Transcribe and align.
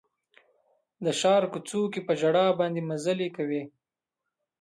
د 1.03 1.05
ښار 1.19 1.43
کوڅو 1.51 1.81
کې 1.93 2.01
په 2.07 2.13
ژړا 2.21 2.45
باندې 2.59 2.87
مزلې 2.89 3.29
کوي 3.37 3.63